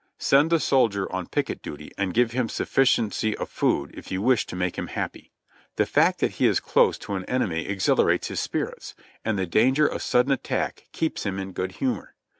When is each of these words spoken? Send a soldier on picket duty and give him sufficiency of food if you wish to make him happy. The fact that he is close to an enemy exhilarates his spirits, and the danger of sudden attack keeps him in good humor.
Send 0.17 0.51
a 0.51 0.59
soldier 0.59 1.11
on 1.13 1.27
picket 1.27 1.61
duty 1.61 1.91
and 1.95 2.11
give 2.11 2.31
him 2.31 2.49
sufficiency 2.49 3.37
of 3.37 3.49
food 3.51 3.91
if 3.93 4.11
you 4.11 4.19
wish 4.19 4.47
to 4.47 4.55
make 4.55 4.75
him 4.75 4.87
happy. 4.87 5.31
The 5.75 5.85
fact 5.85 6.21
that 6.21 6.31
he 6.31 6.47
is 6.47 6.59
close 6.59 6.97
to 6.97 7.13
an 7.13 7.25
enemy 7.25 7.67
exhilarates 7.67 8.29
his 8.29 8.39
spirits, 8.39 8.95
and 9.23 9.37
the 9.37 9.45
danger 9.45 9.85
of 9.85 10.01
sudden 10.01 10.31
attack 10.31 10.87
keeps 10.91 11.23
him 11.23 11.37
in 11.37 11.51
good 11.51 11.73
humor. 11.73 12.15